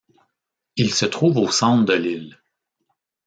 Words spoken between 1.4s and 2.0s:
centre de